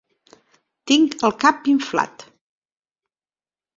Tinc 0.91 1.13
el 1.29 1.35
cap 1.45 1.69
inflat. 1.75 2.25